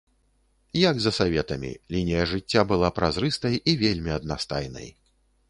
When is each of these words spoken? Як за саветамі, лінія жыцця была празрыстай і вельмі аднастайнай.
Як 0.89 0.95
за 1.03 1.11
саветамі, 1.17 1.73
лінія 1.97 2.23
жыцця 2.33 2.65
была 2.73 2.89
празрыстай 3.01 3.55
і 3.69 3.79
вельмі 3.85 4.11
аднастайнай. 4.19 4.89